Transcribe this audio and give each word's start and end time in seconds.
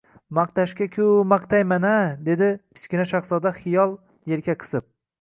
—Maqtashga-ku 0.37 1.05
maqtayman-a,— 1.33 1.93
dedi 2.31 2.49
Kichkina 2.81 3.09
shahzoda 3.15 3.57
xiyyol 3.63 3.99
yelka 4.35 4.61
qisib 4.67 4.95